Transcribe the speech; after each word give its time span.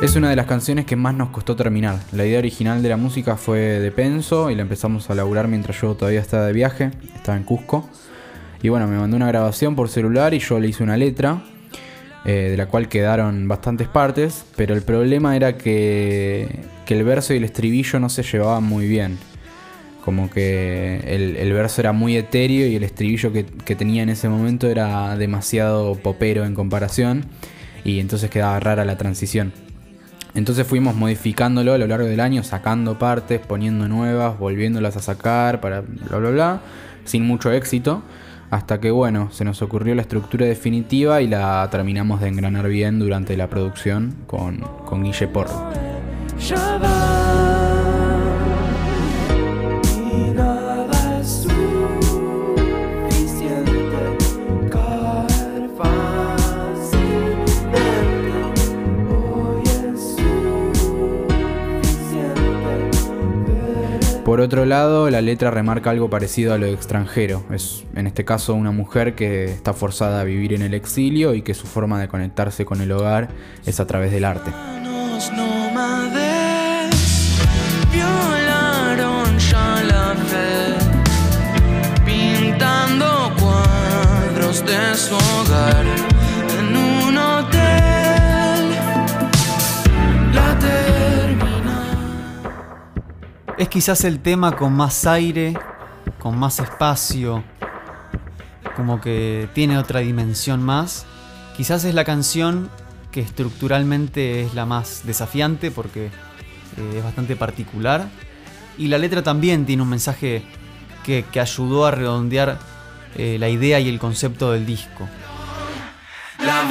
Es 0.00 0.14
una 0.14 0.30
de 0.30 0.36
las 0.36 0.46
canciones 0.46 0.86
que 0.86 0.94
más 0.94 1.12
nos 1.12 1.30
costó 1.30 1.56
terminar. 1.56 1.98
La 2.12 2.24
idea 2.24 2.38
original 2.38 2.84
de 2.84 2.88
la 2.88 2.96
música 2.96 3.36
fue 3.36 3.58
de 3.58 3.90
Penso 3.90 4.48
y 4.48 4.54
la 4.54 4.62
empezamos 4.62 5.10
a 5.10 5.14
laburar 5.16 5.48
mientras 5.48 5.80
yo 5.80 5.96
todavía 5.96 6.20
estaba 6.20 6.46
de 6.46 6.52
viaje, 6.52 6.92
estaba 7.16 7.36
en 7.36 7.42
Cusco. 7.42 7.88
Y 8.62 8.68
bueno, 8.68 8.86
me 8.86 8.96
mandó 8.96 9.16
una 9.16 9.26
grabación 9.26 9.74
por 9.74 9.88
celular 9.88 10.34
y 10.34 10.38
yo 10.38 10.60
le 10.60 10.68
hice 10.68 10.84
una 10.84 10.96
letra, 10.96 11.42
eh, 12.24 12.48
de 12.50 12.56
la 12.56 12.66
cual 12.66 12.88
quedaron 12.88 13.48
bastantes 13.48 13.88
partes, 13.88 14.44
pero 14.54 14.72
el 14.76 14.82
problema 14.82 15.34
era 15.34 15.58
que, 15.58 16.60
que 16.86 16.96
el 16.96 17.02
verso 17.02 17.34
y 17.34 17.38
el 17.38 17.44
estribillo 17.44 17.98
no 17.98 18.08
se 18.08 18.22
llevaban 18.22 18.62
muy 18.62 18.86
bien. 18.86 19.18
Como 20.04 20.30
que 20.30 21.02
el, 21.08 21.52
verso 21.52 21.80
era 21.80 21.92
muy 21.92 22.16
etéreo 22.16 22.68
y 22.68 22.76
el 22.76 22.84
estribillo 22.84 23.32
que, 23.32 23.46
que 23.46 23.74
tenía 23.74 24.04
en 24.04 24.10
ese 24.10 24.28
momento 24.28 24.70
era 24.70 25.16
demasiado 25.16 25.96
popero 25.96 26.44
en 26.44 26.54
comparación 26.54 27.26
y 27.82 27.98
entonces 27.98 28.30
quedaba 28.30 28.60
rara 28.60 28.84
la 28.84 28.96
transición. 28.96 29.52
Entonces 30.38 30.64
fuimos 30.68 30.94
modificándolo 30.94 31.72
a 31.72 31.78
lo 31.78 31.88
largo 31.88 32.06
del 32.06 32.20
año, 32.20 32.44
sacando 32.44 32.96
partes, 32.96 33.40
poniendo 33.40 33.88
nuevas, 33.88 34.38
volviéndolas 34.38 34.96
a 34.96 35.02
sacar, 35.02 35.60
para 35.60 35.80
bla 35.80 36.18
bla 36.18 36.30
bla, 36.30 36.60
sin 37.04 37.26
mucho 37.26 37.50
éxito. 37.50 38.02
Hasta 38.48 38.78
que 38.80 38.92
bueno, 38.92 39.30
se 39.32 39.44
nos 39.44 39.60
ocurrió 39.62 39.96
la 39.96 40.02
estructura 40.02 40.46
definitiva 40.46 41.20
y 41.22 41.26
la 41.26 41.66
terminamos 41.72 42.20
de 42.20 42.28
engranar 42.28 42.68
bien 42.68 43.00
durante 43.00 43.36
la 43.36 43.48
producción 43.48 44.14
con, 44.28 44.58
con 44.86 45.02
Guille 45.02 45.26
Porro. 45.26 45.72
Por 64.28 64.42
otro 64.42 64.66
lado, 64.66 65.08
la 65.08 65.22
letra 65.22 65.50
remarca 65.50 65.88
algo 65.88 66.10
parecido 66.10 66.52
a 66.52 66.58
lo 66.58 66.66
extranjero. 66.66 67.44
Es 67.50 67.84
en 67.94 68.06
este 68.06 68.26
caso 68.26 68.52
una 68.52 68.72
mujer 68.72 69.14
que 69.14 69.44
está 69.46 69.72
forzada 69.72 70.20
a 70.20 70.24
vivir 70.24 70.52
en 70.52 70.60
el 70.60 70.74
exilio 70.74 71.32
y 71.32 71.40
que 71.40 71.54
su 71.54 71.66
forma 71.66 71.98
de 71.98 72.08
conectarse 72.08 72.66
con 72.66 72.82
el 72.82 72.92
hogar 72.92 73.30
es 73.64 73.80
a 73.80 73.86
través 73.86 74.12
del 74.12 74.26
arte. 74.26 74.50
de 84.66 84.94
su 84.94 85.14
hogar. 85.14 86.07
Es 93.58 93.68
quizás 93.68 94.04
el 94.04 94.20
tema 94.20 94.54
con 94.54 94.72
más 94.72 95.04
aire, 95.04 95.52
con 96.20 96.38
más 96.38 96.60
espacio, 96.60 97.42
como 98.76 99.00
que 99.00 99.48
tiene 99.52 99.78
otra 99.78 99.98
dimensión 99.98 100.62
más. 100.62 101.06
Quizás 101.56 101.82
es 101.84 101.92
la 101.92 102.04
canción 102.04 102.70
que 103.10 103.20
estructuralmente 103.20 104.42
es 104.42 104.54
la 104.54 104.64
más 104.64 105.02
desafiante 105.04 105.72
porque 105.72 106.06
eh, 106.06 106.94
es 106.98 107.02
bastante 107.02 107.34
particular. 107.34 108.08
Y 108.78 108.86
la 108.86 108.98
letra 108.98 109.24
también 109.24 109.66
tiene 109.66 109.82
un 109.82 109.88
mensaje 109.88 110.44
que, 111.04 111.24
ayudó 111.40 111.84
a 111.84 111.90
redondear 111.90 112.60
eh, 113.16 113.38
la 113.40 113.48
idea 113.48 113.80
y 113.80 113.88
el 113.88 113.98
concepto 113.98 114.52
del 114.52 114.66
disco. 114.66 115.08
La 116.44 116.62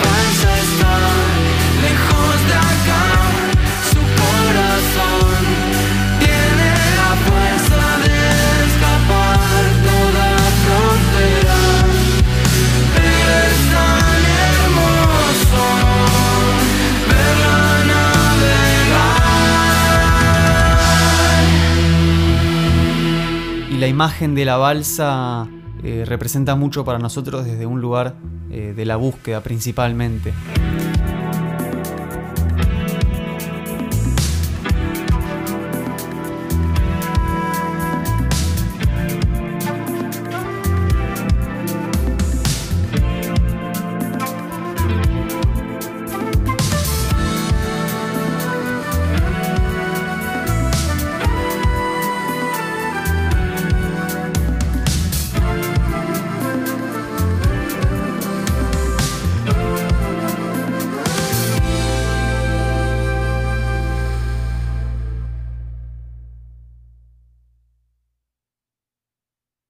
la 23.78 23.88
imagen 23.88 24.34
de 24.34 24.44
la 24.44 24.58
balsa 24.58 25.48
eh, 25.84 26.04
representa 26.06 26.56
mucho 26.56 26.84
para 26.84 26.98
nosotros 26.98 27.46
desde 27.46 27.68
un 27.68 27.80
lugar 27.80 28.16
eh, 28.50 28.74
de 28.76 28.86
la 28.86 28.96
búsqueda 28.96 29.42
principalmente. 29.42 30.34